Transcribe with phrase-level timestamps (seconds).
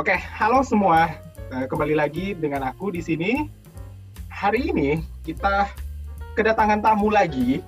[0.00, 1.12] Oke, halo semua.
[1.52, 3.44] Eh, Kembali lagi dengan aku di sini.
[4.32, 5.68] Hari ini kita
[6.32, 7.60] kedatangan tamu lagi.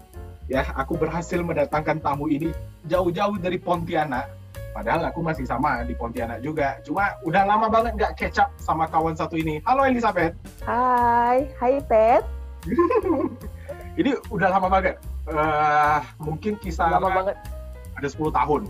[0.48, 2.48] Ya, aku berhasil mendatangkan tamu ini
[2.88, 4.32] jauh-jauh dari Pontianak.
[4.72, 6.80] Padahal aku masih sama di Pontianak juga.
[6.80, 9.60] Cuma udah lama banget nggak catch up sama kawan satu ini.
[9.68, 10.32] Halo Elizabeth.
[10.64, 12.24] Hai, hai Pet.
[14.00, 14.96] Ini udah lama banget.
[15.28, 17.36] Eh, mungkin kisaran Lama banget.
[17.92, 18.62] ada 10 tahun.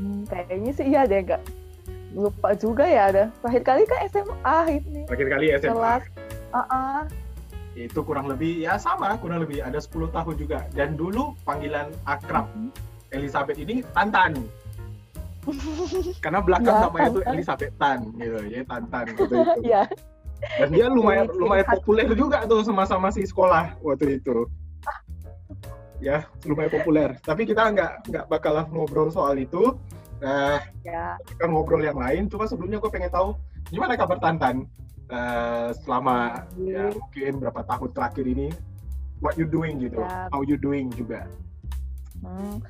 [0.00, 1.44] Hmm, kayaknya sih iya deh, enggak.
[2.12, 3.24] Lupa juga ya ada.
[3.40, 5.02] Terakhir kali kan SMA ini.
[5.08, 5.72] Terakhir kali SMA.
[5.72, 6.02] Kelas.
[6.52, 7.00] Uh-uh.
[7.72, 10.58] Itu kurang lebih ya sama, kurang lebih ada 10 tahun juga.
[10.76, 12.52] Dan dulu panggilan akrab
[13.12, 14.36] Elizabeth ini Tantan.
[16.24, 17.20] Karena belakang Ya, namanya itu.
[17.26, 19.36] Elizabeth Tan gitu, ya Tantan gitu itu.
[19.72, 19.82] Ya,
[20.58, 24.46] Dan dia lumayan lumayan populer juga tuh sama-sama si sekolah waktu itu.
[26.02, 27.14] Ya, lumayan populer.
[27.22, 29.78] Tapi kita nggak nggak bakalan ngobrol soal itu.
[30.22, 31.18] Nah, ya.
[31.26, 32.30] kita ngobrol yang lain.
[32.30, 33.34] Cuma sebelumnya gue pengen tahu
[33.68, 34.70] gimana kabar Tantan
[35.10, 38.48] eh, selama ya mungkin berapa tahun terakhir ini.
[39.18, 39.98] What you doing gitu?
[39.98, 40.30] Ya.
[40.30, 41.26] How you doing juga?
[42.22, 42.62] Hmm.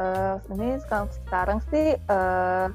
[0.00, 2.66] eh, ini sekarang, sekarang sih eh,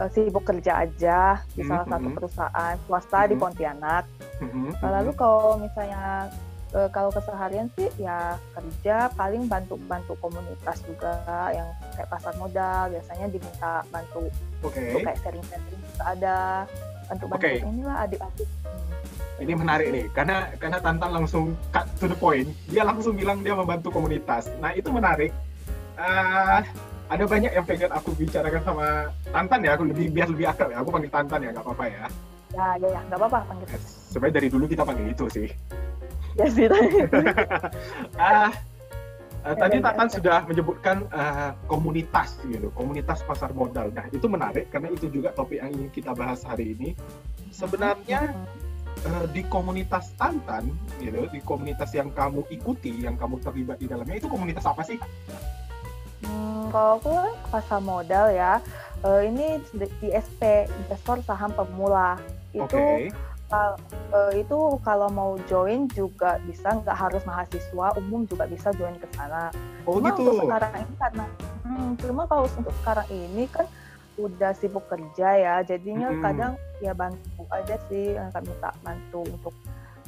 [0.00, 2.16] eh, sibuk kerja aja di Mhm, salah satu mhm.
[2.16, 3.40] perusahaan swasta di Mhm.
[3.40, 4.04] Pontianak.
[4.40, 6.32] Mhm, Nah, Lalu kalau misalnya
[6.72, 11.12] eh, kalau keseharian sih ya kerja paling bantu-bantu komunitas juga
[11.52, 14.28] yang kayak pasar modal biasanya diminta bantu
[14.64, 16.36] Oke, untuk kayak sharing-sharing ada
[17.10, 17.52] bantu-bantu Oke.
[17.60, 18.48] inilah adik-adik.
[19.42, 22.46] Ini menarik nih karena karena Tantan langsung cut to the point.
[22.70, 24.46] Dia langsung bilang dia membantu komunitas.
[24.62, 25.34] Nah itu menarik.
[25.98, 26.58] Eh,
[27.10, 28.86] ada banyak yang pengen aku bicarakan sama
[29.34, 29.74] Tantan ya.
[29.74, 30.78] Aku lebih biar lebih akrab ya.
[30.78, 32.04] Aku panggil Tantan ya, nggak apa-apa ya.
[32.52, 33.66] Ya, ya, ya, nggak apa-apa panggil.
[33.66, 33.80] Eh,
[34.12, 35.48] Sebenarnya dari dulu kita panggil itu sih.
[36.38, 36.88] Ya sih tadi.
[38.18, 38.54] Ah,
[39.42, 40.06] eh, tadi ya.
[40.06, 43.90] sudah menyebutkan eh, komunitas gitu, komunitas pasar modal.
[43.90, 46.94] Nah itu menarik karena itu juga topik yang ingin kita bahas hari ini.
[47.50, 48.30] Sebenarnya
[49.02, 50.70] eh, di komunitas Tantan,
[51.02, 54.96] gitu, di komunitas yang kamu ikuti, yang kamu terlibat di dalamnya itu komunitas apa sih?
[56.22, 58.62] Hmm, kalau aku kan pasar modal ya,
[59.02, 62.14] eh, ini di ISP investor saham pemula
[62.54, 63.10] itu Oke,
[63.52, 63.76] kal-
[64.16, 69.04] eh, itu kalau mau join juga bisa, nggak harus mahasiswa umum juga bisa join ke
[69.12, 69.52] sana.
[69.84, 70.20] oh cuma gitu.
[70.24, 71.24] untuk sekarang ini karena
[71.66, 73.66] hmm, cuma kalau untuk sekarang ini kan
[74.16, 76.24] udah sibuk kerja ya, jadinya Mm-mm.
[76.24, 79.54] kadang ya bantu aja sih, nggak minta bantu untuk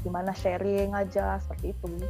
[0.01, 2.05] gimana sharing aja seperti itu.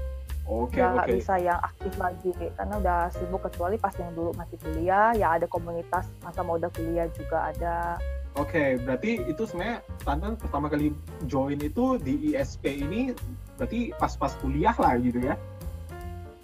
[0.44, 1.14] Oke nggak oke.
[1.16, 5.48] bisa yang aktif lagi karena udah sibuk kecuali pas yang dulu masih kuliah ya ada
[5.48, 7.96] komunitas masa modal kuliah juga ada
[8.34, 10.90] Oke, berarti itu sebenarnya Tantan pertama kali
[11.30, 13.14] join itu di ISP ini
[13.54, 15.38] berarti pas-pas kuliah lah gitu ya?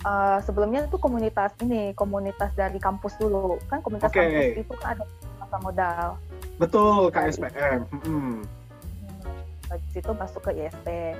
[0.00, 4.16] Eh, sebelumnya itu komunitas ini komunitas dari kampus dulu kan komunitas Oke.
[4.16, 5.04] kampus itu kan ada
[5.36, 6.06] masa modal
[6.56, 7.84] Betul, KSPM.
[8.04, 8.40] Hmm,
[9.68, 11.16] dari situ masuk ke ISP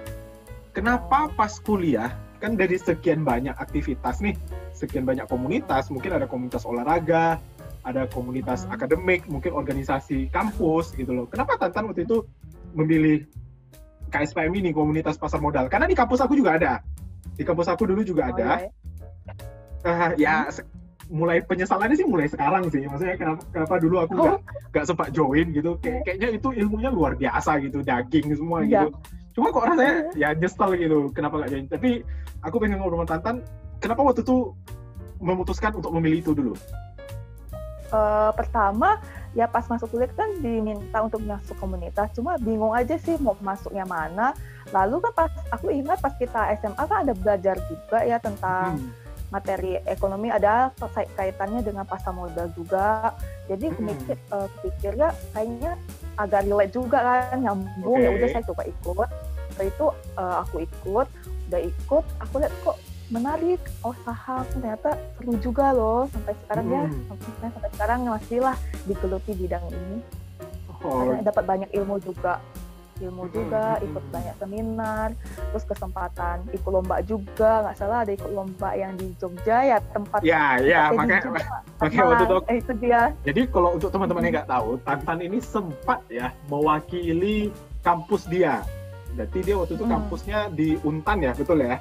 [0.72, 4.32] Kenapa pas kuliah kan dari sekian banyak aktivitas nih,
[4.72, 7.36] sekian banyak komunitas, mungkin ada komunitas olahraga,
[7.80, 8.74] ada komunitas Hmm.
[8.74, 11.26] akademik, mungkin organisasi kampus gitu loh.
[11.26, 12.22] Kenapa Tantan waktu itu
[12.72, 13.24] memilih
[14.08, 15.66] KSPM ini komunitas pasar modal?
[15.66, 16.72] Karena di kampus aku juga ada.
[17.34, 18.48] Di kampus aku dulu juga Oh, ada.
[18.60, 18.68] iya,
[19.80, 20.66] Eh, ya se-
[21.08, 22.84] mulai penyesalannya sih mulai sekarang sih.
[22.84, 24.22] Maksudnya kenapa, kenapa dulu aku Oh.
[24.28, 24.38] nggak
[24.76, 25.74] nggak sempat join gitu.
[25.80, 28.86] Kayak, kayaknya itu ilmunya luar biasa gitu, daging semua Iya.
[28.86, 28.88] gitu.
[29.32, 30.98] Cuma kok rasanya ya nyesel gitu.
[31.16, 31.66] Kenapa nggak join?
[31.66, 31.90] Tapi
[32.44, 33.36] aku pengen ngobrol sama Tantan.
[33.80, 34.52] Kenapa waktu itu
[35.18, 36.52] memutuskan untuk memilih itu dulu?
[37.90, 39.02] Eh, pertama
[39.34, 43.82] ya pas masuk kuliah kan diminta untuk masuk komunitas cuma bingung aja sih mau masuknya
[43.82, 44.30] mana
[44.70, 48.90] lalu kan pas aku ingat pas kita SMA kan ada belajar juga ya tentang Hmm.
[49.26, 53.10] materi ekonomi ada kait- kaitannya dengan pasar modal juga
[53.50, 53.82] jadi Hmm.
[53.82, 55.72] mikir eh, pikirnya kayaknya
[56.14, 58.06] agak relate juga kan nyambung Oke.
[58.06, 59.08] ya udah saya coba ikut
[59.50, 61.08] setelah itu eh, aku ikut
[61.50, 62.76] udah ikut aku lihat kok
[63.10, 67.02] menarik oh saham ternyata seru juga loh sampai sekarang ya Hmm.
[67.10, 68.56] sampai, sampai sekarang masih lah
[68.86, 69.98] digeluti bidang ini
[70.80, 72.40] Oh, karena dapat banyak ilmu juga
[73.00, 74.12] ilmu Hmm, juga hmm, ikut hmm.
[74.12, 75.08] banyak seminar
[75.52, 80.20] terus kesempatan ikut lomba juga nggak salah ada ikut lomba yang di Jogja ya tempat
[80.20, 81.20] ya, ya, makanya,
[81.76, 85.38] makanya waktu itu eh, itu dia Jadi kalau untuk teman-teman yang nggak tahu, Tantan ini
[85.40, 88.64] sempat ya mewakili kampus dia.
[89.12, 89.94] Berarti dia waktu itu Hmm.
[89.96, 91.76] kampusnya di Untan ya, betul ya?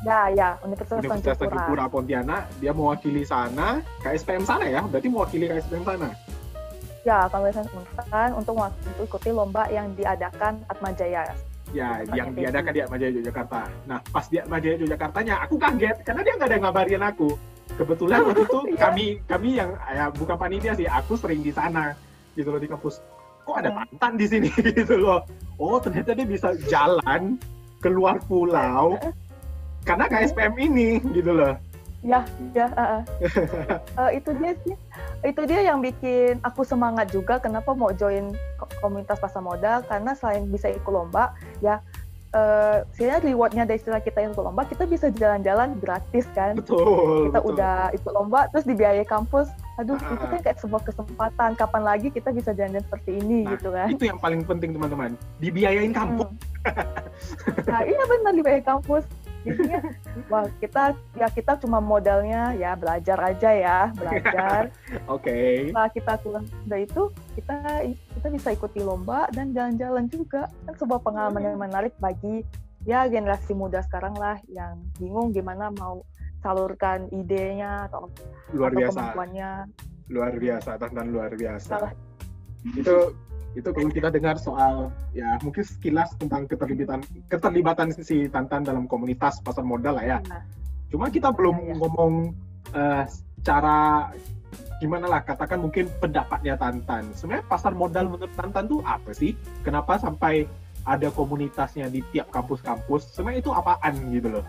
[0.00, 1.84] Ya ya Universitas, Universitas Tanjung Pura.
[1.86, 2.42] Pontianak.
[2.58, 4.80] Dia mewakili sana, KSPM sana ya?
[4.84, 6.08] Berarti mewakili KSPM sana.
[7.00, 11.32] ya Kabupaten Untan untuk untuk ikuti lomba yang diadakan Atmajaya
[11.72, 13.62] Ya, Tempatnya yang diadakan di Atmajaya Yogyakarta.
[13.86, 17.28] Nah, pas di Atmajaya Yogyakartanya, aku kaget karena dia nggak ada ngabarin aku.
[17.78, 18.78] Kebetulan waktu itu Iya.
[18.82, 21.94] kami kami yang ya bukan panitia sih, aku sering di sana
[22.34, 22.98] gitu loh di kampus.
[23.46, 25.22] Kok ada Tantan di sini gitu loh.
[25.56, 27.38] Oh ternyata dia bisa jalan
[27.80, 28.98] keluar pulau
[29.84, 31.54] karena KSPM ini gitu loh.
[32.00, 32.24] Ya,
[32.56, 33.04] ya, uh,
[34.00, 34.72] uh, itu dia sih.
[35.20, 37.36] Itu dia yang bikin aku semangat juga.
[37.36, 38.32] Kenapa mau join
[38.80, 39.84] komunitas pasar modal?
[39.84, 41.84] Karena selain bisa ikut lomba, ya
[42.32, 46.58] uh, sebenarnya rewardnya dari istilah kita ikut lomba, kita bisa jalan-jalan gratis kan.
[46.58, 47.30] Betul.
[47.30, 47.50] Kita betul.
[47.54, 49.52] udah ikut lomba, terus dibiayai kampus.
[49.76, 51.50] Aduh, uh, itu kan kayak sebuah kesempatan.
[51.56, 53.86] Kapan lagi kita bisa jalan-jalan seperti ini nah, gitu kan?
[53.92, 55.10] Itu yang paling penting teman-teman.
[55.36, 56.28] Dibiayain kampus.
[56.28, 57.68] Hmm.
[57.72, 59.04] nah, iya benar dibiayai kampus
[59.46, 59.80] jadinya
[60.28, 64.68] wah kita ya kita cuma modalnya ya belajar aja ya belajar.
[65.14, 65.30] Oke.
[65.30, 65.52] Okay.
[65.70, 67.02] setelah kita pulang dari itu
[67.38, 67.56] kita
[67.88, 70.48] kita bisa ikuti lomba dan jalan-jalan juga.
[70.68, 72.44] Kan sebuah pengalaman yang menarik bagi
[72.84, 76.04] ya generasi muda sekarang lah yang bingung gimana mau
[76.40, 78.08] salurkan idenya atau
[78.56, 78.92] luar atau biasa.
[78.92, 79.50] kemampuannya.
[80.10, 81.68] Luar biasa tantangan luar biasa.
[81.68, 81.92] Salah.
[82.76, 82.96] itu
[83.58, 89.42] itu kalau kita dengar soal ya mungkin sekilas tentang keterlibatan keterlibatan si Tantan dalam komunitas
[89.42, 90.18] pasar modal lah ya.
[90.30, 90.46] Nah.
[90.90, 91.74] Cuma kita belum ya, ya.
[91.82, 92.12] ngomong
[92.74, 93.04] uh,
[93.42, 94.10] cara
[94.78, 97.10] gimana lah katakan mungkin pendapatnya Tantan.
[97.12, 99.34] Sebenarnya pasar modal menurut Tantan tuh apa sih?
[99.66, 100.46] Kenapa sampai
[100.86, 103.12] ada komunitasnya di tiap kampus-kampus?
[103.18, 104.44] Sebenarnya itu apaan gitu loh?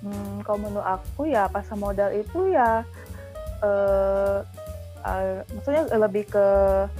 [0.00, 2.84] Hmm, kalau menurut aku ya pasar modal itu ya
[3.64, 4.40] uh,
[5.00, 6.46] Uh, maksudnya lebih ke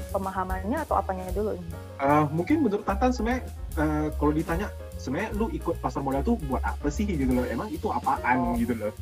[0.08, 1.68] pemahamannya atau apanya dulu ini?
[2.00, 3.44] Uh, mungkin menurut Tantan sebenarnya
[3.76, 7.44] uh, kalau ditanya sebenarnya lu ikut pasar modal tuh buat apa sih gitu loh?
[7.44, 8.56] Emang itu apaan oh.
[8.56, 8.92] gitu loh?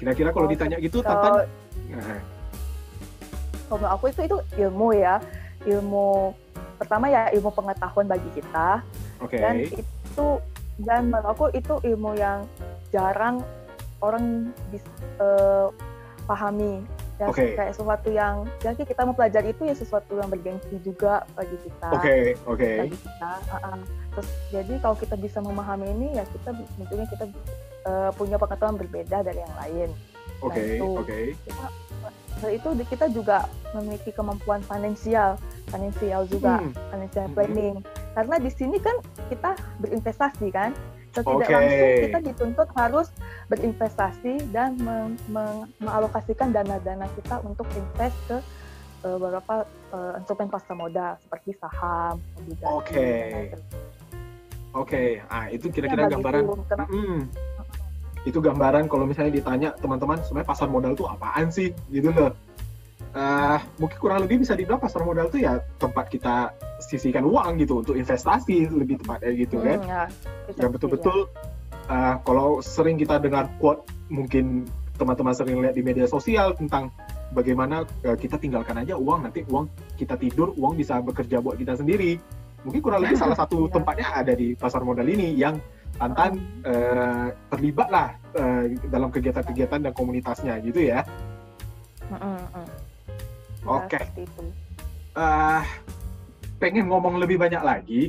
[0.00, 1.48] Kira-kira kalau oh, ditanya gitu kalau, Tantan?
[1.92, 2.20] Nah.
[3.68, 5.20] Kalau aku itu itu ilmu ya,
[5.68, 6.32] ilmu
[6.80, 8.80] pertama ya ilmu pengetahuan bagi kita.
[9.20, 9.38] Okay.
[9.38, 10.26] Dan itu
[10.80, 12.48] dan menurut aku itu ilmu yang
[12.88, 13.44] jarang
[14.00, 14.88] orang bisa
[15.20, 15.68] uh,
[16.24, 16.82] pahami
[17.22, 17.54] ya okay.
[17.54, 21.88] kayak sesuatu yang jadi kita mau pelajari itu ya sesuatu yang bergengsi juga bagi kita
[21.94, 22.90] oke okay, oke okay.
[22.90, 23.78] kita uh -uh.
[24.18, 27.24] terus jadi kalau kita bisa memahami ini ya kita tentunya kita
[27.86, 29.88] uh, punya pengetahuan berbeda dari yang lain
[30.42, 31.14] oke okay, oke
[32.42, 32.50] okay.
[32.58, 33.46] itu kita juga
[33.78, 35.38] memiliki kemampuan finansial
[35.70, 36.74] finansial juga hmm.
[36.90, 37.34] financial hmm.
[37.38, 37.86] planning hmm.
[38.18, 38.98] karena di sini kan
[39.30, 40.74] kita berinvestasi kan
[41.12, 41.52] Setidak okay.
[41.52, 43.08] langsung kita dituntut harus
[43.52, 44.80] berinvestasi dan
[45.76, 48.40] mengalokasikan dana-dana kita untuk invest ke
[49.04, 52.72] uh, beberapa uh, instrumen pasar modal seperti saham, obligasi.
[52.72, 52.88] Oke.
[52.88, 53.44] Okay.
[54.72, 55.08] Oke, okay.
[55.28, 56.48] ah itu kira-kira ya, gambaran.
[56.88, 57.20] mm,
[58.24, 62.32] itu gambaran kalau misalnya ditanya teman-teman sebenarnya pasar modal itu apaan sih gitu loh
[63.16, 67.80] uh, mungkin kurang lebih bisa dibilang pasar modal itu ya tempat kita sisihkan uang gitu
[67.80, 70.02] untuk investasi lebih tepatnya gitu kan hmm, ya,
[70.58, 71.30] yang betul-betul
[71.88, 74.66] uh, kalau sering kita dengar quote mungkin
[74.98, 76.92] teman-teman sering lihat di media sosial tentang
[77.32, 81.78] bagaimana uh, kita tinggalkan aja uang nanti uang kita tidur uang bisa bekerja buat kita
[81.80, 82.20] sendiri
[82.62, 83.80] mungkin kurang lebih salah satu ya.
[83.80, 85.56] tempatnya ada di pasar modal ini yang
[86.00, 91.04] Tantan uh, terlibat lah uh, dalam kegiatan-kegiatan dan komunitasnya gitu ya.
[92.08, 92.91] Mm -hmm.
[93.62, 93.98] Oke.
[93.98, 94.26] Okay.
[95.14, 95.62] Uh,
[96.58, 98.02] pengen ngomong lebih banyak lagi.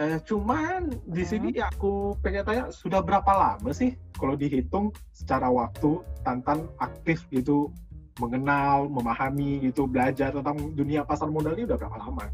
[0.00, 1.70] Uh, cuman di sini hmm.
[1.76, 7.68] aku pengen tanya sudah berapa lama sih kalau dihitung secara waktu Tantan aktif gitu
[8.20, 12.28] mengenal, memahami gitu, belajar tentang dunia pasar modal ini udah berapa lama?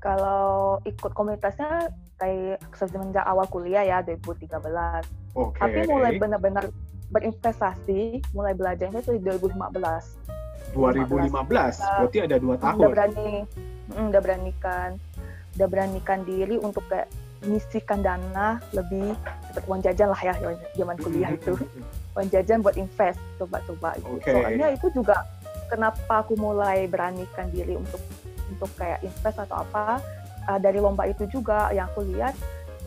[0.00, 1.88] Kalau ikut komunitasnya
[2.20, 4.60] kayak semenjak awal kuliah ya 2013.
[5.32, 5.60] Okay.
[5.60, 6.68] Tapi mulai benar-benar
[7.08, 10.39] berinvestasi, mulai belajarnya itu di 2015.
[10.74, 12.80] 2015, berarti ada dua tahun.
[12.80, 13.30] Udah berani,
[13.90, 14.88] mm, udah beranikan,
[15.58, 17.08] udah beranikan diri untuk kayak
[17.40, 19.16] misikan dana lebih
[19.48, 20.34] seperti uang jajan lah ya
[20.76, 21.56] zaman kuliah itu,
[22.14, 24.12] uang jajan buat invest, coba-coba itu.
[24.20, 24.34] Okay.
[24.36, 25.24] Soalnya itu juga
[25.72, 28.02] kenapa aku mulai beranikan diri untuk
[28.50, 30.02] untuk kayak invest atau apa
[30.50, 32.34] uh, dari lomba itu juga yang aku lihat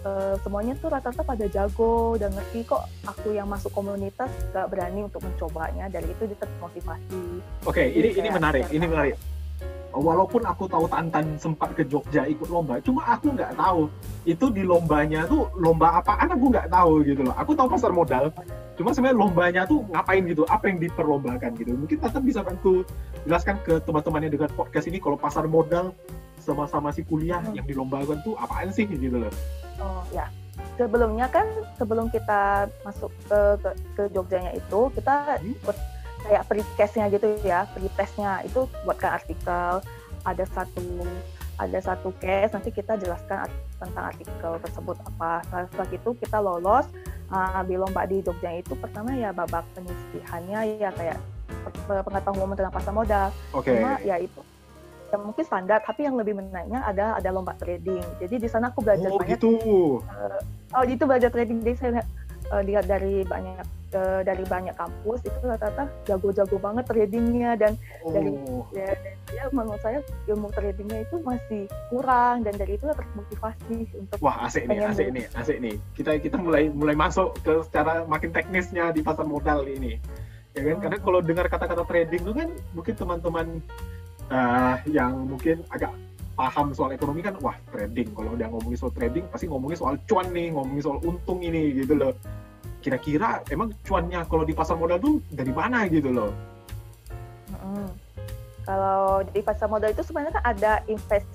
[0.04, 5.08] uh, semuanya tuh rata-rata pada jago dan ngerti kok aku yang masuk komunitas gak berani
[5.08, 7.22] untuk mencobanya dari itu dia termotivasi.
[7.68, 9.16] Oke, okay, ini ini menarik, ini menarik.
[9.94, 13.86] Walaupun aku tahu Tantan sempat ke Jogja ikut lomba, cuma aku nggak tahu
[14.26, 17.36] itu di lombanya tuh lomba apaan aku nggak tahu gitu loh.
[17.38, 18.34] Aku tahu pasar modal,
[18.74, 21.78] cuma sebenarnya lombanya tuh ngapain gitu, apa yang diperlombakan gitu.
[21.78, 22.82] Mungkin Tantan bisa bantu
[23.30, 25.94] jelaskan ke teman-teman yang dengar podcast ini kalau pasar modal
[26.42, 27.54] sama-sama si kuliah hmm.
[27.54, 29.34] yang dilombakan tuh apaan sih gitu loh.
[29.84, 30.32] Oh ya.
[30.80, 31.46] Sebelumnya kan
[31.78, 35.54] sebelum kita masuk ke ke, ke Jogjanya itu kita hmm?
[35.68, 35.78] buat
[36.24, 39.84] kayak pre-case-nya gitu ya, pre-testnya itu buatkan artikel.
[40.24, 41.04] Ada satu
[41.60, 43.46] ada satu case nanti kita jelaskan
[43.78, 45.44] tentang artikel tersebut apa.
[45.46, 46.88] Setelah itu kita lolos
[47.30, 51.20] uh, di lomba di Jogja itu pertama ya babak penyisihannya ya kayak
[51.86, 53.28] pengetahuan umum tentang pasar modal.
[53.52, 53.78] Okay.
[53.78, 54.42] Cuma ya itu
[55.13, 58.01] ya mungkin standar tapi yang lebih menariknya ada ada lomba trading.
[58.17, 59.38] Jadi di sana aku belajar oh banyak.
[59.38, 59.53] gitu.
[60.74, 61.62] Oh itu belajar trading.
[61.62, 62.01] Jadi saya
[62.50, 63.62] uh, lihat dari banyak
[63.93, 67.53] uh, dari banyak kampus itu rata-rata jago-jago banget tradingnya.
[67.53, 67.77] Dan
[68.10, 68.65] dari oh.
[68.74, 72.41] ya, dan dia menurut saya ilmu tradingnya itu masih kurang.
[72.41, 75.75] Dan dari itu termotivasi untuk wah asik nih asik nih asik nih.
[75.93, 80.01] Kita kita mulai mulai masuk ke secara makin teknisnya di pasar modal ini.
[80.53, 80.77] Ya kan?
[80.77, 80.82] Hmm.
[80.86, 83.48] karena kalau dengar kata-kata trading itu kan mungkin teman-teman
[84.34, 85.94] eh, yang mungkin agak
[86.34, 90.25] paham soal ekonomi kan wah trading kalau udah ngomongin soal trading pasti ngomongin soal cuan
[90.34, 92.18] nih ngomongin soal untung ini gitu loh
[92.82, 96.34] kira-kira emang cuannya kalau di pasar modal tuh dari mana gitu loh
[97.54, 97.88] Mm-mm.
[98.63, 101.28] Kalau di pasar modal itu sebenarnya kan ada invest,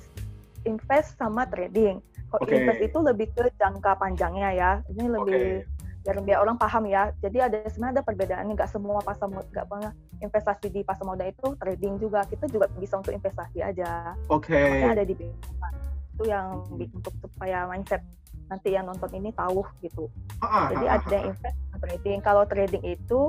[0.65, 2.01] invest sama trading.
[2.29, 2.57] Kalau Oke.
[2.57, 4.71] invest itu lebih ke jangka panjangnya ya.
[4.89, 5.65] Ini lebih
[6.09, 7.13] biar biar orang paham ya.
[7.21, 8.53] Jadi ada sebenarnya ada perbedaannya.
[8.57, 9.93] Nggak semua pasar modal, nggak pernah
[10.25, 12.25] investasi di pasar modal itu trading juga.
[12.25, 14.17] Kita juga bisa untuk investasi aja.
[14.33, 15.15] oke Makanya ada di.
[16.17, 18.01] Itu yang untuk supaya mindset
[18.49, 20.09] nanti yang nonton ini tahu gitu.
[20.41, 22.19] Ah, ah, Jadi ah, ada yang invest trading.
[22.25, 23.21] Kalau trading itu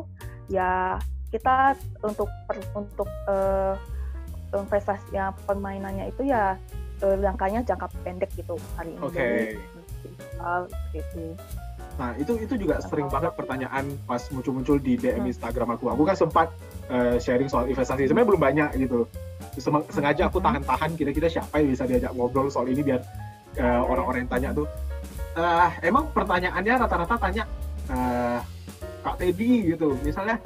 [0.48, 0.96] ya
[1.36, 3.76] kita untuk per- untuk eh,
[4.56, 6.56] investasi yang permainannya itu ya
[7.04, 9.04] eh, jangkanya jangka pendek gitu hari ini.
[9.04, 9.28] Oke.
[10.00, 10.62] Jual,
[10.96, 11.36] gitu.
[12.00, 15.30] Nah, itu itu juga sering banget pertanyaan pas muncul-muncul di DM Hmm.
[15.30, 15.92] Instagram aku.
[15.92, 16.48] Aku kan sempat
[16.88, 18.08] eh, sharing soal investasi.
[18.08, 19.04] Sebenarnya belum banyak gitu.
[19.56, 20.48] Sem- Sengaja aku Hmm.
[20.50, 23.04] tahan-tahan kira-kira siapa yang bisa diajak ngobrol soal ini biar
[23.52, 24.68] eh, orang-orang yang tanya tuh
[25.36, 27.44] eh, emang pertanyaannya rata-rata tanya
[27.90, 28.40] eh,
[29.00, 30.00] Kak Teddy gitu.
[30.00, 30.40] Misalnya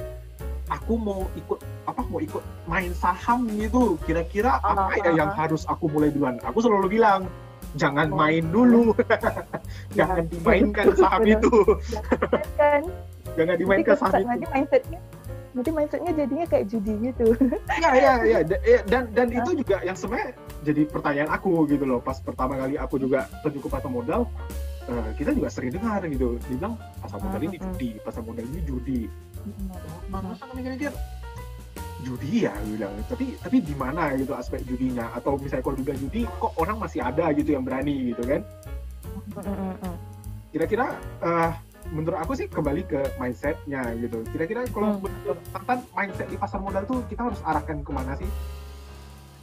[0.65, 3.95] aku mau ikut apa mau ikut main saham gitu.
[4.01, 5.38] Kira-kira apa Ah, ya ah, yang ah.
[5.38, 6.41] harus aku mulai duluan?
[6.41, 7.29] Aku selalu bilang
[7.75, 8.17] jangan Oh.
[8.17, 8.91] main dulu.
[9.94, 10.06] Ya.
[10.06, 11.53] jangan dimainkan saham itu.
[13.34, 14.53] Jangan nanti, dimainkan saham nanti itu.
[14.53, 15.00] mindsetnya
[15.53, 17.27] nanti mindsetnya jadinya kayak judi gitu.
[17.77, 18.39] ya ya ya.
[18.65, 20.34] Eh, dan dan itu juga yang sebenarnya
[20.65, 22.01] jadi pertanyaan aku gitu loh.
[22.01, 24.25] Pas pertama kali aku juga terjun ke pasar modal
[24.89, 26.42] eh, kita juga sering dengar gitu.
[26.50, 29.00] Dibilang pasar modal ini judi pasar modal ini judi.
[30.10, 30.46] Masa
[32.03, 32.53] judi ya?
[32.68, 32.94] Bilang.
[33.08, 35.13] Tapi tapi di mana gitu aspek judinya?
[35.15, 38.42] Atau misalnya kalau dibilang judi kok orang masih ada gitu yang berani gitu kan.
[40.50, 40.86] Kira-kira
[41.20, 41.51] eh,
[41.89, 45.01] menurut aku sih kembali ke mindsetnya gitu kira-kira kalau Hmm.
[45.01, 48.30] menurut Tantan mindset di pasar modal tuh kita harus arahkan ke mana sih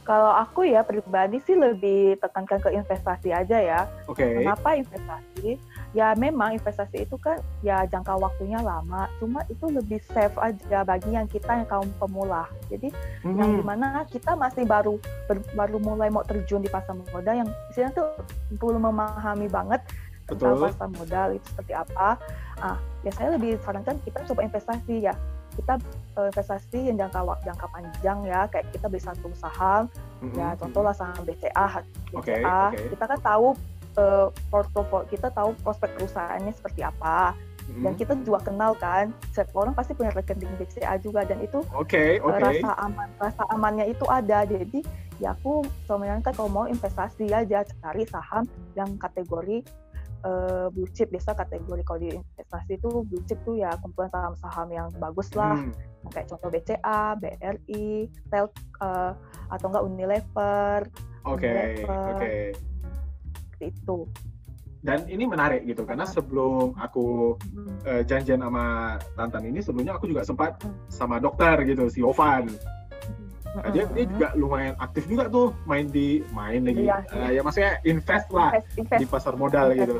[0.01, 3.81] Kalau aku ya pribadi sih lebih tekankan ke investasi aja ya.
[4.07, 5.61] oke Kenapa investasi?
[5.91, 11.11] Ya memang investasi itu kan ya jangka waktunya lama, cuma itu lebih safe aja bagi
[11.11, 12.47] yang kita yang kaum pemula.
[12.71, 12.95] Jadi
[13.27, 14.95] yang Hmm, di mana kita masih baru
[15.27, 18.07] ber- baru mulai mau terjun di pasar modal yang istilahnya tuh
[18.55, 19.83] belum memahami banget
[20.31, 20.63] tentang Betul.
[20.71, 22.15] pasar modal itu seperti apa.
[22.63, 25.13] Ah, ya saya lebih sarankan kita coba investasi ya.
[25.51, 25.75] Kita
[26.15, 30.37] eh, investasi yang jangka jangka panjang ya, kayak kita beli satu saham mm-mm.
[30.37, 31.83] ya contohlah saham BCA
[32.13, 32.79] BCA oke.
[32.95, 33.47] kita kan tahu
[33.97, 37.35] eh, portofolio kita tahu prospek perusahaannya seperti apa.
[37.61, 37.85] Mm-mm.
[37.85, 41.93] dan kita juga kenal kan setiap orang pasti punya rekening BCA juga dan itu oke
[41.93, 42.41] eh, oke.
[42.41, 44.43] rasa aman rasa amannya itu ada.
[44.49, 44.81] Jadi
[45.21, 49.61] ya aku menyarankan kalau mau investasi aja cari saham yang kategori
[50.25, 51.13] eh, blue chip.
[51.13, 55.61] Biasa kategori kalau di investasi itu blue chip tuh ya kumpulan saham-saham yang bagus lah.
[55.61, 58.49] Hmm, kayak contoh BCA, BRI, Tel
[58.81, 59.13] eh,
[59.53, 60.79] atau enggak Unilever
[61.27, 62.15] oke Unilever.
[62.17, 62.70] oke
[63.61, 63.97] seperti itu.
[64.81, 67.37] dan ini menarik gitu karena sebelum aku
[67.85, 68.65] eh, janjian sama
[69.13, 70.73] Tantan ini sebelumnya aku juga sempat Hmm.
[70.87, 72.49] sama dokter gitu si Ovan
[73.51, 74.15] Nah, dia, dia Mm-mm.
[74.15, 78.55] juga lumayan aktif juga tuh main di main lagi Iya, Eh, ya maksudnya invest lah
[78.55, 78.95] invest, invest.
[78.97, 79.81] di pasar modal Invest.
[79.83, 79.95] gitu.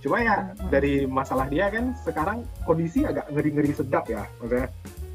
[0.00, 0.36] Cuma ya
[0.66, 4.66] dari masalah dia kan sekarang kondisi agak ngeri-ngeri sedap ya, maksudnya.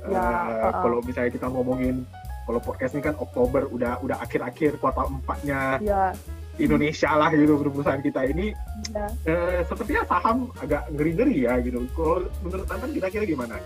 [0.02, 0.80] Ya, eh, uh-uh.
[0.80, 2.08] Kalau misalnya kita ngomongin
[2.44, 6.16] kalau podcast ini kan Oktober udah udah akhir-akhir kuartal empatnya Ya,
[6.62, 8.54] Indonesia lah gitu perusahaan kita ini
[8.94, 9.08] ya.
[9.26, 11.82] eh, sepertinya saham agak ngeri-ngeri ya gitu.
[11.98, 13.58] Kalau menurut Tantan kira-kira gimana?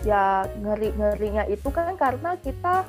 [0.00, 2.88] ya ngeri ngerinya itu kan karena kita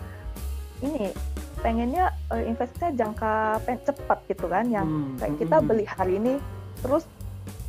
[0.79, 1.11] ini
[1.59, 3.33] pengennya eh, investasinya jangka
[3.67, 5.67] pen- cepat gitu kan yang Hmm, kayak hmm, kita hmm.
[5.67, 6.33] beli hari ini
[6.79, 7.03] terus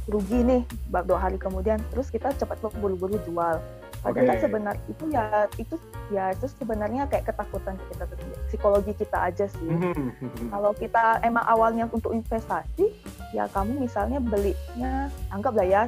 [0.06, 3.58] rugi nih dua hari kemudian terus kita cepat buru-buru jual
[4.02, 4.42] padahal Oke.
[4.42, 5.24] sebenarnya itu ya
[5.58, 5.74] itu
[6.10, 9.64] ya itu sebenarnya kayak ketakutan kita sendiri, psikologi kita aja sih.
[9.64, 10.48] Hmm, hmm, hmm.
[10.52, 12.92] kalau kita emang awalnya untuk investasi
[13.32, 15.82] ya kamu misalnya belinya anggaplah ya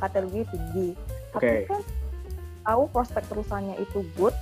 [0.00, 0.96] kategori tinggi.
[1.36, 1.68] Tapi Oke.
[1.68, 1.80] kan
[2.64, 4.32] tahu prospek perusahaannya itu good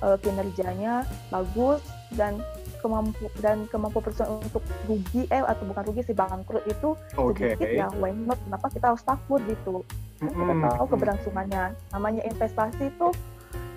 [0.00, 1.84] eh, kinerjanya bagus
[2.16, 2.40] dan
[2.80, 7.54] kemampu dan kemampu perusahaan untuk rugi eh atau bukan rugi sih bangkrut itu Oke.
[7.54, 7.86] sedikit ya.
[7.94, 8.40] Why not?
[8.42, 9.84] Kenapa kita harus takut gitu?
[10.18, 13.08] Kan kita Hmm, tahu keberlangsungannya namanya investasi itu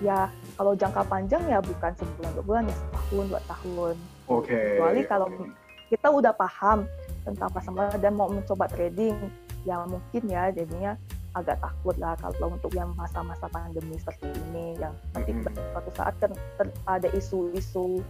[0.00, 3.96] ya kalau jangka panjang ya bukan sebulan dua bulan ya setahun dua tahun
[4.26, 4.58] Oke.
[4.58, 5.44] Kecuali kalau oke.
[5.86, 6.78] kita udah paham
[7.22, 9.14] tentang pasar modal dan mau mencoba trading,
[9.62, 10.98] ya mungkin ya jadinya
[11.36, 15.52] agak takut lah kalau untuk yang masa-masa pandemi seperti ini yang nanti Mm-mm.
[15.52, 18.00] suatu saat kan ter- ada isu-isu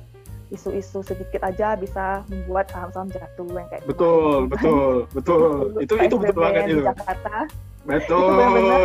[0.49, 4.49] isu-isu sedikit aja bisa membuat saham-saham jatuh yang kayak Betul, kemarin.
[4.55, 5.51] betul, betul.
[5.85, 6.81] Itu itu betul banget itu.
[6.87, 7.37] Jakarta
[7.83, 8.25] Betul.
[8.31, 8.83] benar-benar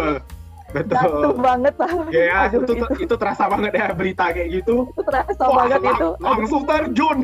[0.71, 0.95] Betul.
[0.95, 4.87] jatuh banget lah Ya, Aduh, itu, itu, itu terasa banget ya berita kayak gitu.
[4.87, 7.17] itu terasa Wah, banget lang- itu langsung terjun.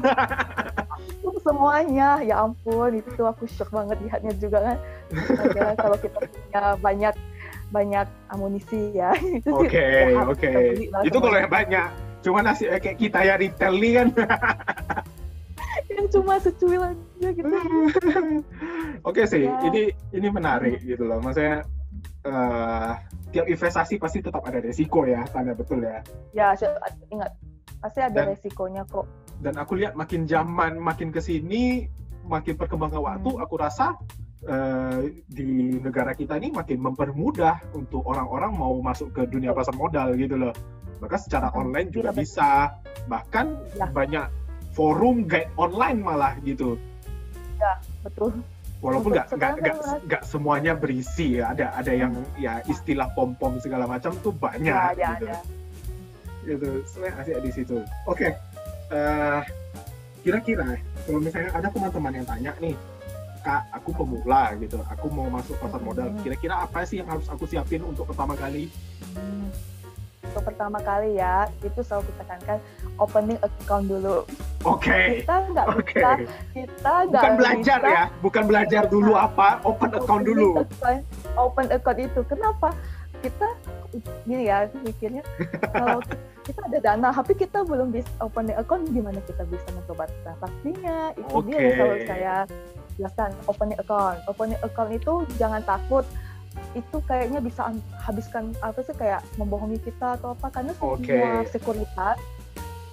[1.40, 4.78] Semuanya ya ampun itu aku shock banget lihatnya juga kan
[5.80, 7.16] kalau kita punya banyak
[7.70, 10.52] banyak amunisi ya itu sih Oke, ya harus oke.
[10.90, 11.88] lah Itu kalau yang banyak.
[12.20, 14.08] Cuma nasib kayak kita ya retail nih kan.
[15.88, 17.48] yang cuma secuil aja gitu
[19.02, 19.56] Oke sih, Ya.
[19.64, 21.22] ini ini menarik gitu loh.
[21.22, 21.64] Maksudnya
[22.26, 22.92] eh,
[23.38, 26.02] tiap investasi pasti tetap ada resiko ya, tanda betul ya.
[26.34, 26.58] ya
[27.14, 27.32] ingat
[27.78, 29.06] pasti ada Dan- resikonya kok
[29.38, 31.86] Dan aku lihat makin zaman makin ke sini,
[32.26, 33.44] makin perkembangan waktu, Hmm.
[33.46, 33.94] aku rasa
[34.38, 40.14] eh, di negara kita ini makin mempermudah untuk orang-orang mau masuk ke dunia pasar modal
[40.14, 40.54] gitu loh.
[41.02, 42.22] Maka secara Hmm, online juga iya, betul.
[42.22, 42.50] bisa.
[43.10, 43.86] Bahkan Ya.
[43.90, 44.26] banyak
[44.72, 46.78] forum guide online malah gitu.
[48.06, 48.30] betul
[48.84, 51.54] walaupun nggak semuanya berisi ya.
[51.54, 55.26] Ada ada yang ya istilah pom pom segala macam tuh banyak ya ada gitu.
[55.26, 55.38] ada.
[56.48, 56.70] Gitu.
[56.88, 57.78] Sebenarnya asik di situ.
[58.08, 58.36] Oke
[58.92, 59.42] eh,
[60.24, 62.76] kira-kira kalau misalnya ada teman-teman yang tanya nih
[63.48, 64.84] kak aku pemula gitu.
[64.92, 66.12] Aku mau masuk pasar modal.
[66.12, 66.20] Hmm.
[66.20, 68.68] kira-kira apa sih yang harus aku siapin untuk pertama kali?
[69.16, 69.48] Hmm.
[70.28, 72.60] Untuk pertama kali ya, itu selalu kita tekankan
[73.00, 74.28] opening account dulu.
[74.64, 75.00] Oke.
[75.22, 75.94] Kita nggak oke.
[75.94, 76.10] bisa,
[76.52, 77.92] kita nggak bukan belajar bisa.
[77.92, 80.50] ya bukan belajar dulu apa open account dulu.
[80.58, 82.70] account- Open account itu kenapa?
[83.18, 83.48] Kita
[84.24, 85.26] gini ya mikirnya
[85.68, 85.98] kalau
[86.44, 91.12] kita ada dana tapi kita belum bisa opening account gimana kita bisa mencoba transaksinya?
[91.14, 91.76] Itu dia yang Oke.
[91.76, 92.36] selalu saya
[92.96, 94.18] jelaskan opening account.
[94.26, 96.06] Opening account itu jangan takut
[96.74, 101.46] itu kayaknya bisa an- habiskan apa sih kayak membohongi kita atau apa karena semua Oke.
[101.48, 102.18] sekuritas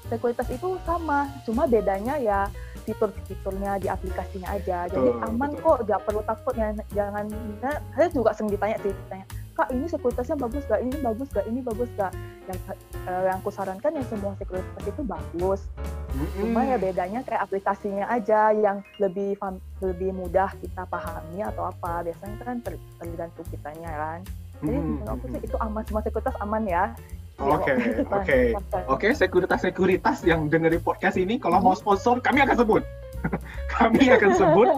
[0.09, 2.41] sekuritas itu sama cuma bedanya ya
[2.85, 4.85] fitur-fiturnya di aplikasinya aja.
[4.93, 5.65] Jadi Betul, aman betul.
[5.65, 6.69] kok jangan perlu takut ya.
[6.93, 7.25] Jangan
[7.65, 11.47] nah, saya juga sering ditanya sih ditanya kak ini sekuritasnya bagus gak ini bagus gak
[11.47, 12.11] ini bagus gak
[12.51, 12.59] yang
[13.07, 15.61] eh, yang aku sarankan yang semua sekuritas itu bagus.
[16.35, 16.71] Cuma Mm-mm.
[16.75, 19.39] ya bedanya kayak aplikasinya aja yang lebih
[19.79, 22.03] lebih mudah kita pahami atau apa.
[22.05, 24.21] Biasanya kan ter- tergantung kitanya kan.
[24.61, 24.91] Jadi Mm-mm.
[25.01, 26.85] menurut aku sih itu aman semua sekuritas aman ya
[27.35, 27.79] Oke, kan,
[28.15, 28.39] oke.
[28.87, 32.83] Oke, sekuritas-sekuritas yang dengerin podcast ini, kalau mau sponsor, kami akan sebut.
[33.75, 34.69] kami akan sebut.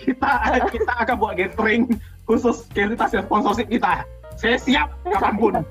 [0.00, 0.32] Kita
[0.72, 1.84] kita akan buat gathering
[2.24, 4.08] khusus sekuritas yang sponsorship kita.
[4.40, 5.54] Saya siap kapan pun.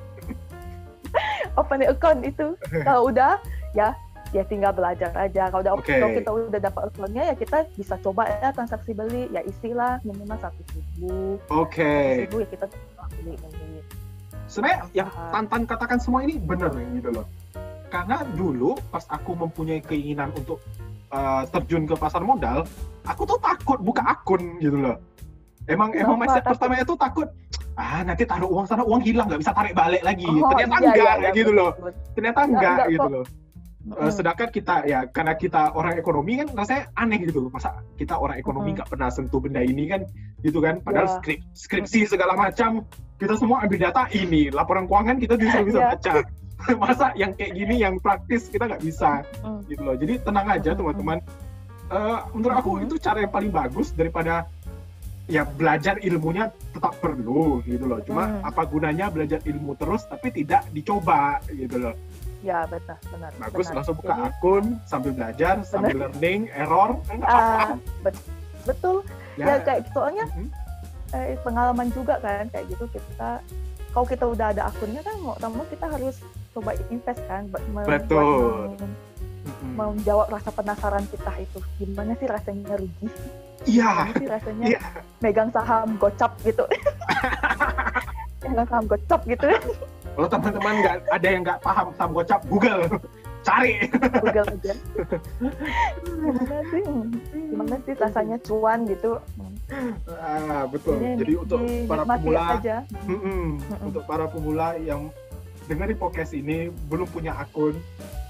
[1.59, 2.53] open account itu
[2.87, 3.41] kalau udah
[3.73, 3.91] ya
[4.35, 5.95] ya tinggal belajar aja kalau udah Oke.
[5.95, 10.35] kalau kita udah dapat accountnya ya kita bisa coba ya transaksi beli ya isilah minimal
[10.37, 12.27] satu ribu Oke.
[12.27, 12.65] ribu ya kita
[13.23, 13.79] beli beli
[14.47, 15.29] Sebenarnya yang Ah.
[15.29, 17.25] Tantan katakan semua ini benar gitu loh.
[17.87, 20.59] Karena dulu pas aku mempunyai keinginan untuk
[21.09, 22.63] uh, terjun ke pasar modal,
[23.03, 24.97] aku tuh takut buka akun gitu loh.
[25.67, 26.03] Emang Kenapa?
[26.03, 26.51] emang mindset Takut?
[26.55, 27.27] pertamanya tuh takut
[27.77, 30.25] ah nanti taruh uang sana uang hilang nggak bisa tarik balik lagi.
[30.25, 31.69] Oh, Ternyata iya, enggak iya, iya, gitu loh.
[31.75, 31.91] betul.
[32.15, 33.11] Ternyata Enggak, enggak, enggak gitu kok.
[33.13, 33.25] loh.
[33.87, 34.11] Mm-mm.
[34.11, 38.75] sedangkan kita ya karena kita orang ekonomi kan rasanya aneh gitu masa kita orang ekonomi
[38.75, 40.03] nggak pernah sentuh benda ini kan
[40.43, 40.83] gitu kan.
[40.83, 41.13] Padahal Ya.
[41.23, 42.83] skrip skripsi segala macam
[43.15, 45.89] kita semua ambil data ini laporan keuangan kita bisa bisa Ya.
[45.95, 46.13] baca
[46.83, 49.23] masa yang kayak gini yang praktis kita nggak bisa
[49.71, 49.95] gitu loh.
[49.95, 51.17] Jadi tenang aja teman-teman.
[51.87, 54.51] Eh, menurut aku itu cara yang paling bagus daripada
[55.27, 58.03] ya belajar ilmunya tetap perlu gitu loh.
[58.03, 58.47] Cuma Mm.
[58.51, 61.95] apa gunanya belajar ilmu terus tapi tidak dicoba gitu loh
[62.47, 63.75] ya benar benar bagus benar.
[63.75, 68.27] langsung buka Jadi, akun sambil belajar sambil learning error ah, bet-
[68.63, 69.03] betul
[69.35, 70.47] ya, kayak soalnya mhm.
[71.11, 73.43] eh, pengalaman juga kan kayak gitu kita
[73.91, 76.15] kalau kita udah ada akunnya kan mau tak mau kita harus
[76.53, 77.43] coba invest kan
[77.83, 78.71] Betul.
[78.75, 79.05] mem-
[79.47, 79.79] Mhm.
[79.79, 83.07] menjawab rasa penasaran kita itu gimana sih rasanya rugi
[83.63, 84.79] iya gimana sih rasanya Iya.
[85.19, 86.63] megang saham gocap gitu
[88.43, 89.47] megang saham gocap gitu
[90.17, 92.89] kalau teman-teman nggak ada yang nggak paham saham gocap Google.
[93.47, 93.85] Cari.
[94.17, 94.73] Google aja.
[96.09, 96.83] Gimana sih?
[97.31, 99.21] Gimana sih rasanya cuan gitu?
[100.17, 100.97] Ah, betul.
[100.97, 102.77] Ini jadi untuk para dinikmati pemula aja.
[103.05, 103.61] Mm-mm.
[103.61, 103.87] Mm-mm.
[103.93, 105.13] untuk para pemula yang
[105.69, 107.77] dengerin podcast ini belum punya akun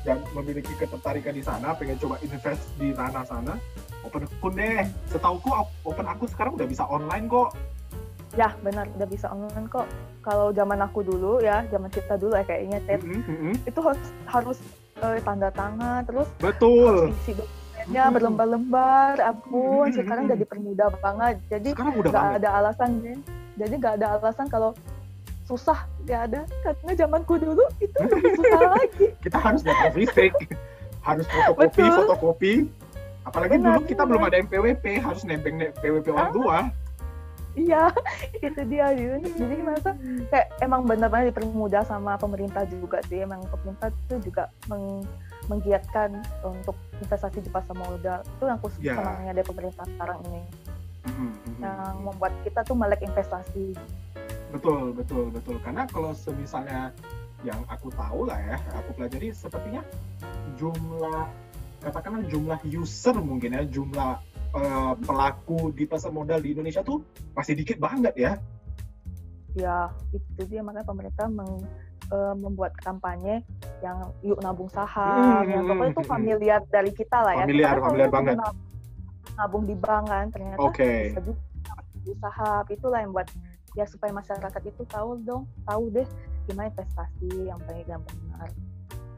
[0.04, 3.56] dan memiliki ketertarikan di sana pengen coba invest di ranah sana
[4.04, 4.84] open akun deh.
[5.08, 5.50] Setauku
[5.88, 7.56] open akun sekarang udah bisa online kok
[8.36, 9.88] ya benar udah bisa online kok
[10.20, 13.54] kalau zaman aku dulu ya zaman kita dulu ya kayaknya Ted Mm-mm, mm-mm.
[13.64, 14.58] itu harus harus
[14.98, 17.56] eh, tanda tangan terus betul harus isi dokumen
[17.88, 18.20] Ya Hmm.
[18.20, 19.88] berlembar-lembar, ampun.
[19.88, 20.30] Hmm, Sekarang hmm.
[20.36, 21.36] udah dipermudah banget.
[21.48, 23.00] Jadi nggak ada alasan.
[23.56, 24.76] Jadi nggak ada alasan kalau
[25.48, 26.42] susah nggak ada.
[26.68, 29.08] Karena zamanku dulu itu lebih susah lagi.
[29.24, 30.36] Kita harus datang fisik,
[31.00, 31.96] harus fotokopi, Betul.
[31.96, 32.54] fotokopi.
[33.24, 34.10] Apalagi Benar, dulu kita benar.
[34.12, 36.66] belum ada MPWP, harus nembeng PWP orang Ah.
[37.58, 37.90] Iya,
[38.46, 39.18] itu dia gitu.
[39.34, 39.98] Jadi masa
[40.30, 43.26] kayak emang benar-benar dipermudah sama pemerintah juga sih.
[43.26, 45.10] Emang pemerintah itu juga meng-
[45.50, 48.22] menggiatkan untuk investasi di pasar modal.
[48.22, 48.94] Itu yang aku Ya.
[48.94, 50.42] senangnya dari pemerintah sekarang ini.
[51.08, 51.60] Mhm, mhm.
[51.66, 53.74] Yang membuat kita tuh melek investasi.
[54.54, 55.58] Betul, betul, betul.
[55.60, 56.94] Karena kalau semisalnya
[57.42, 59.82] yang aku tahu lah ya, aku pelajari sepertinya
[60.58, 61.26] jumlah
[61.78, 64.18] katakanlah jumlah user mungkin ya, jumlah
[64.58, 68.32] eh, pelaku di pasar modal di Indonesia tuh masih dikit banget ya.
[69.54, 71.66] Ya, itu dia makanya pemerintah meng-
[72.08, 73.42] eh, membuat kampanye
[73.82, 77.46] yang yuk nabung saham, Hmm, yang pokoknya itu hmm, familiar dari kita lah ya.
[77.46, 78.36] Familiar, kan familiar banget.
[78.38, 78.66] nab-
[79.38, 81.14] Nabung di bank kan, ternyata Oke.
[81.14, 81.22] bisa
[82.02, 83.28] di saham itulah yang buat
[83.76, 86.08] ya supaya masyarakat itu tahu dong tahu deh
[86.48, 88.50] gimana investasi yang baik dan benar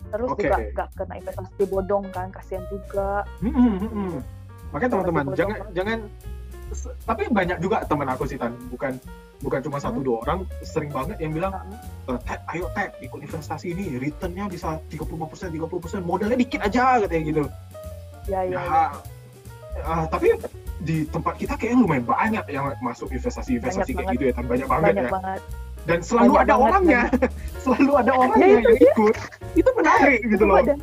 [0.09, 0.41] terus Oke.
[0.43, 4.19] juga nggak kena investasi bodong kan kasihan juga Hmm, hmm, hmm, hmm.
[4.69, 5.97] Makanya teman-teman jangan jangan
[7.01, 8.93] tapi banyak juga teman aku sih Tan, bukan
[9.39, 10.05] bukan cuma satu Hmm.
[10.05, 11.65] dua orang, sering banget yang bilang, Nah,
[12.11, 17.23] "Eh, Ted, ayo Ted, ikut investasi ini, returnnya bisa 35%, 30%, modalnya dikit aja katanya
[17.25, 17.43] gitu.
[18.27, 18.85] ya ya, Ya, ya.
[19.81, 20.37] ah, tapi
[20.79, 24.13] di tempat kita kayaknya lumayan banyak yang masuk investasi-investasi kayak banget.
[24.13, 24.45] gitu ya, Tan.
[24.45, 25.11] banyak banget banyak ya.
[25.11, 25.41] banget
[25.79, 27.01] Dan selalu banyak ada banget, orangnya,
[27.63, 29.15] selalu ada orangnya itu yang ikut.
[29.55, 30.57] Itu menarik gitu loh.
[30.61, 30.73] Itu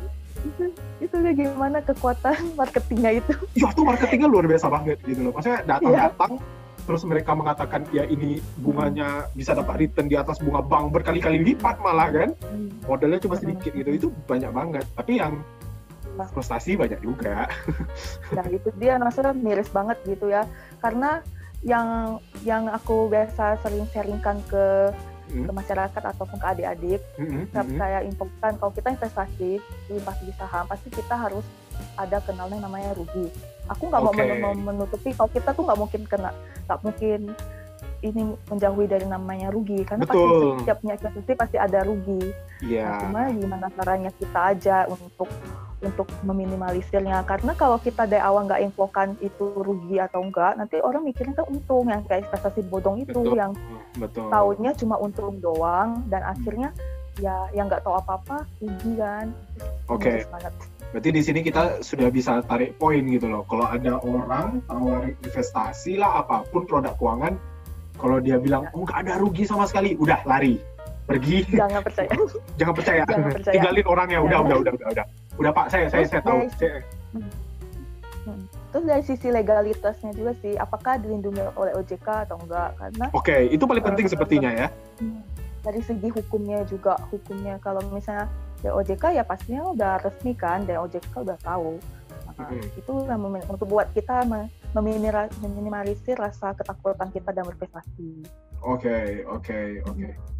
[0.97, 5.33] itu kayak gimana kekuatan marketingnya itu ya tuh marketingnya luar biasa banget gitu loh.
[5.35, 6.41] Maksudnya datang-datang
[6.87, 11.77] terus mereka mengatakan ya ini bunganya bisa dapat return di atas bunga bank berkali-kali lipat
[11.83, 12.29] malah kan.
[12.87, 13.89] Modalnya cuma sedikit gitu.
[13.91, 14.85] Itu banyak banget.
[14.95, 15.43] Tapi yang
[16.33, 17.45] frustasi banyak juga.
[18.37, 20.49] nah itu dia maksudnya miris banget gitu ya
[20.81, 21.21] karena
[21.65, 24.93] yang yang aku biasa sering sharingkan ke
[25.27, 25.43] Hmm.
[25.43, 27.77] ke masyarakat ataupun ke adik-adik Mm-mm, Saya- mm-mm.
[27.77, 29.49] saya infokan kalau kita investasi
[29.87, 31.43] investasi di saham pasti kita harus
[31.93, 33.27] ada kenalnya namanya rugi.
[33.67, 36.31] Aku nggak men- mau menutupi kalau kita tuh nggak mungkin kena
[36.65, 37.19] nggak mungkin
[37.97, 40.21] ini menjauhi dari namanya rugi karena Betul.
[40.21, 42.23] pasti setiap punya investasi pasti ada rugi.
[42.61, 42.85] Iya.
[42.85, 45.29] Nah, cuma gimana caranya kita aja untuk
[45.77, 51.05] untuk meminimalisirnya karena kalau kita dari awal nggak infokan itu rugi atau enggak nanti orang
[51.05, 53.37] mikirnya kan untung yang kayak investasi bodong itu Betul.
[53.37, 53.51] yang
[53.93, 54.27] Betul.
[54.33, 56.73] tahunnya cuma untung doang dan akhirnya
[57.21, 59.29] ya yang nggak tahu apa-apa rugi kan
[59.87, 60.25] Oke.
[60.33, 60.53] Banget.
[60.87, 63.43] Berarti di sini kita sudah bisa tarik poin gitu loh.
[63.47, 67.35] Kalau ada orang tawarin investasi lah apa pun produk keuangan,
[67.99, 70.55] kalau dia bilang oh nggak ada rugi sama sekali, udah lari,
[71.07, 72.09] pergi, jangan percaya
[72.59, 73.53] jangan percaya, Jangan percaya.
[73.55, 75.05] tinggalin orangnya, udah, udah, udah, udah, udah,
[75.37, 76.81] udah pak, saya, saya, saya tahu, Terus, saya,
[78.73, 83.63] terus dari sisi legalitasnya juga sih apakah dilindungi oleh OJK atau enggak karena oke, itu
[83.63, 84.67] paling penting sepertinya ya.
[84.99, 85.21] hmm,
[85.63, 88.27] dari segi hukumnya juga hukumnya kalau misalnya
[88.59, 91.79] dari OJK ya pastinya udah resmi kan dan OJK udah tahu
[92.37, 92.69] Nah, Mhm.
[92.77, 94.21] itu yang untuk buat kita
[95.41, 98.29] meminimalisir rasa ketakutan kita dalam berinvestasi
[98.61, 100.05] Oke, oke, oke.
[100.05, 100.36] Mm-mm.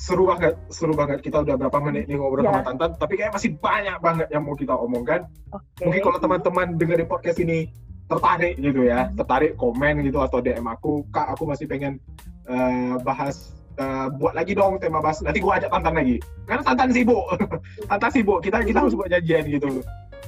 [0.00, 1.20] Seru banget, seru banget.
[1.20, 2.50] Kita udah berapa menit nih ngobrol Ya.
[2.56, 5.28] sama Tantan, tapi kayak masih banyak banget yang mau kita omongkan.
[5.52, 5.84] Oke.
[5.86, 7.68] Mungkin kalau teman-teman dengerin podcast ini
[8.08, 12.00] tertarik gitu ya, tertarik komen gitu atau DM aku, kak aku masih pengen
[12.48, 15.20] eh, bahas eh, buat lagi dong tema bahas.
[15.22, 16.16] Nanti gua ajak Tantan lagi,
[16.48, 17.24] karena Tantan sibuk,
[17.92, 18.38] Tantan sibuk.
[18.42, 19.84] Kita kita harus buat janjian gitu.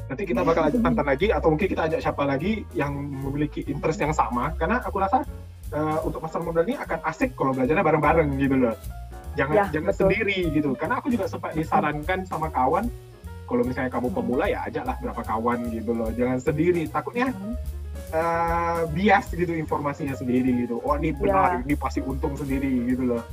[0.06, 3.98] Nanti kita bakal ajak Tantan lagi atau mungkin kita ajak siapa lagi yang memiliki interest
[4.04, 4.52] yang sama.
[4.60, 5.24] Karena aku rasa
[5.72, 8.76] eh, untuk pasar modal ini akan asik kalau belajarnya bareng-bareng gitu loh.
[9.32, 10.00] Jangan Ya, jangan betul.
[10.12, 10.70] sendiri gitu.
[10.76, 12.84] Karena aku juga sempat disarankan sama kawan
[13.48, 16.08] kalau misalnya kamu pemula ya ajaklah berapa kawan gitu loh.
[16.12, 16.84] Jangan sendiri.
[16.88, 17.32] Takutnya
[18.12, 20.84] eh, bias gitu informasinya sendiri gitu.
[20.84, 21.64] Oh ini benar, Ya.
[21.64, 23.24] ini pasti untung sendiri gitu loh.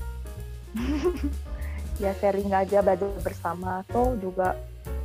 [2.04, 4.56] ya sharing aja belajar bersama tuh juga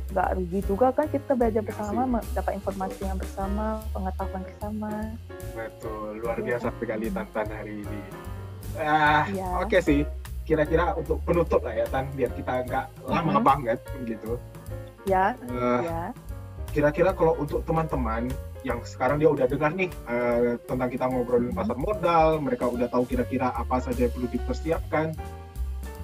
[0.05, 4.91] nggak rugi juga kan kita belajar Iya bersama dapat informasi yang bersama pengetahuan bersama
[5.51, 6.45] Betul, luar Iya.
[6.45, 8.01] biasa sekali Tantan hari ini.
[8.75, 9.47] Ah, Iya.
[9.59, 10.03] oke sih.
[10.43, 13.43] Kira-kira untuk penutup lah ya Tan, biar kita nggak lama Mhm.
[13.43, 14.37] banget gitu.
[15.05, 16.09] ya Eh, ya
[16.67, 18.25] kira-kira kalau untuk teman-teman
[18.61, 23.05] yang sekarang dia udah dengar nih eh, tentang kita ngobrolin pasar modal, mereka udah tahu
[23.05, 25.13] kira-kira apa saja yang perlu dipersiapkan.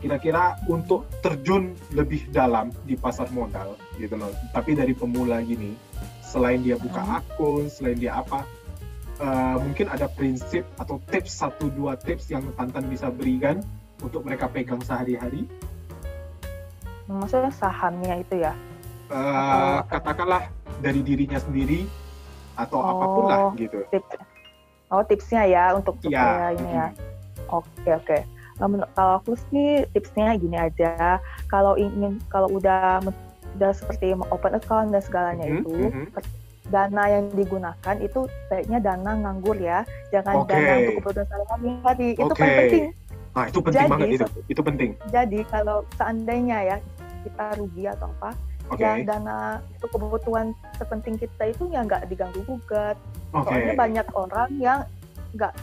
[0.01, 4.33] Kira-kira untuk terjun lebih dalam di pasar modal gitu loh.
[4.49, 5.77] Tapi dari pemula gini,
[6.19, 7.15] selain dia buka Mhm.
[7.15, 8.41] akun, selain dia apa,
[9.15, 13.61] eh, mungkin ada prinsip atau tips satu dua tips yang Tantan bisa berikan
[14.01, 15.45] untuk mereka pegang sehari-hari.
[17.05, 18.55] maksudnya sahamnya itu ya
[19.11, 20.47] Eh, katakanlah
[20.79, 21.83] dari dirinya sendiri
[22.55, 23.83] atau apa pun lah Oh, gitu.
[23.91, 24.15] tips.
[24.87, 26.15] Oh, tipsnya ya untuk Iya.
[26.23, 26.87] supaya ini ya.
[27.51, 28.15] Oke, oke.
[28.15, 28.40] Nah, menurut-
[28.93, 31.17] kalau aku sih tipsnya gini aja.
[31.49, 33.01] Kalau ingin kalau udah
[33.57, 36.05] udah seperti open account dan segalanya Mhm, itu mhm.
[36.71, 40.55] dana yang digunakan itu baiknya dana nganggur ya, jangan Oke.
[40.55, 42.09] dana untuk kebutuhan sehari-hari.
[42.15, 42.39] Itu Oke.
[42.39, 42.85] paling penting.
[43.31, 44.27] Nah, itu penting Jadi, banget itu.
[44.47, 44.89] Itu penting.
[45.11, 46.77] Jadi kalau seandainya ya
[47.27, 48.31] kita rugi atau apa,
[48.71, 48.83] Oke.
[48.83, 50.47] ya dana untuk kebutuhan
[50.79, 52.95] terpenting kita itu ya nggak diganggu gugat.
[53.35, 53.51] Oke.
[53.51, 54.79] Soalnya banyak orang yang
[55.35, 55.53] nggak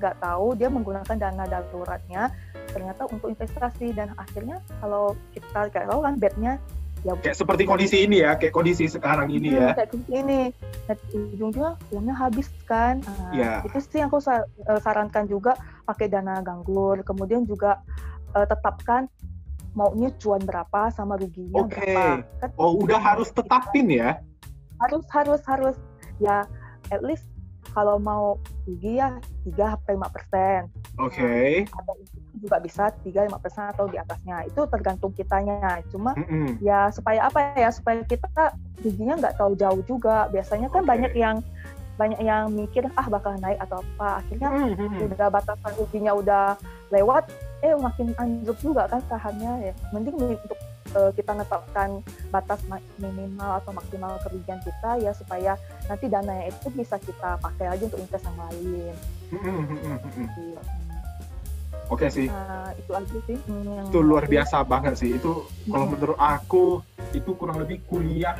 [0.00, 2.32] nggak tahu dia menggunakan dana daruratnya
[2.72, 6.52] ternyata untuk investasi dan akhirnya kalau kita kayak tahu kan bednya
[7.00, 9.72] ya Kayak seperti kondisi ini ya, kayak kondisi sekarang ini ya.
[9.72, 10.40] Hmm, kayak seperti ini
[10.84, 13.52] dan ujung-ujungnya uangnya habis kan Nah, Iya.
[13.64, 15.56] itu sih yang aku eh, sarankan juga
[15.88, 17.80] pakai dana ganggur kemudian juga
[18.36, 19.08] eh, tetapkan
[19.72, 21.80] maunya cuan berapa sama ruginya Oke.
[21.80, 24.20] berapa kan Oh, udah harus tetapin ya.
[24.80, 25.76] harus harus harus
[26.20, 26.44] ya
[26.90, 27.24] at least
[27.70, 30.60] kalau mau rugi ya 3 sampai 5 persen
[30.98, 31.64] Oke.
[31.66, 31.94] atau
[32.36, 36.58] juga bisa 3 5 persen atau di atasnya itu tergantung kitanya cuma Mm-mm.
[36.62, 38.28] ya supaya apa ya supaya kita
[38.82, 40.90] ruginya nggak terlalu jauh juga biasanya kan Oke.
[40.90, 41.36] banyak yang
[42.00, 45.04] banyak yang mikir ah bakal naik atau apa akhirnya Mm-mm.
[45.04, 46.44] udah batasan ruginya udah
[46.88, 47.28] lewat
[47.60, 50.56] eh makin anjlok juga kan sahamnya ya mending untuk
[50.90, 55.54] eh, kita netapkan batas ma- minimal atau maksimal kerugian kita ya supaya
[55.86, 58.94] nanti dananya itu bisa kita pakai aja untuk invest yang lain.
[59.30, 60.58] Gitu.
[61.90, 62.30] Oke sih.
[62.30, 65.18] Nah, itu aja sih hmm, Itu luar biasa banget sih.
[65.18, 65.94] Itu kalau Hmm.
[65.98, 68.38] menurut aku itu kurang lebih kuliah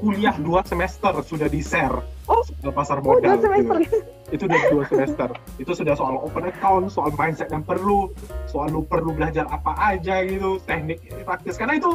[0.00, 2.40] kuliah dua semester sudah di share Oh.
[2.46, 3.76] soal pasar Oh, modal dua semester.
[3.82, 3.98] gitu.
[4.30, 8.06] itu udah dua semester itu sudah soal open account soal mindset yang perlu
[8.46, 11.90] soal lu perlu belajar apa aja gitu teknik praktis karena itu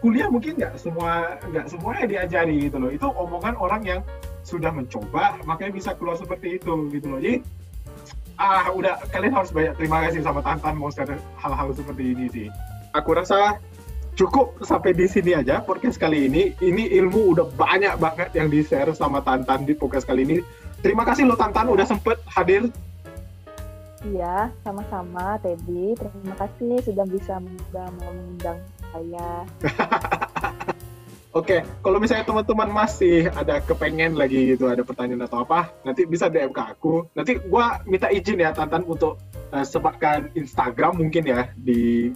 [0.00, 4.00] kuliah mungkin nggak semua nggak semuanya diajari gitu loh itu omongan orang yang
[4.44, 7.40] sudah mencoba makanya bisa keluar seperti itu gitu loh jadi
[8.36, 12.46] ah udah kalian harus banyak terima kasih sama Tantan mau share hal-hal seperti ini sih
[12.92, 13.56] aku rasa
[14.20, 16.52] cukup sampai di sini aja podcast kali ini.
[16.60, 20.38] Ini ilmu udah banyak banget yang di share sama Tantan di podcast kali ini.
[20.84, 22.68] Terima kasih lo Tantan udah sempet hadir.
[24.04, 25.96] Iya, sama-sama Teddy.
[25.96, 28.60] Terima kasih sudah bisa mengundang
[28.92, 29.30] saya.
[31.40, 36.26] Oke, kalau misalnya teman-teman masih ada kepengen lagi gitu, ada pertanyaan atau apa, nanti bisa
[36.28, 37.08] DM ke aku.
[37.16, 39.16] Nanti gua minta izin ya Tantan untuk
[39.54, 42.12] eh, sebarkan Instagram mungkin ya di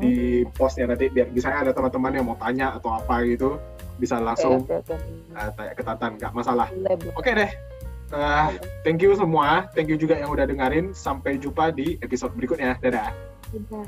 [0.00, 3.60] Di postnya nanti biar bisa ada teman-teman yang mau tanya atau apa gitu
[4.00, 4.96] bisa langsung oke, oke.
[5.36, 6.72] eh, tanya ke Tantan, nggak masalah.
[7.12, 7.50] Oke deh.
[8.10, 8.48] Eh,
[8.82, 9.70] thank you semua.
[9.76, 10.96] Thank you juga yang udah dengerin.
[10.96, 12.80] Sampai jumpa di episode berikutnya.
[12.82, 13.14] Dadah.
[13.54, 13.84] Udah.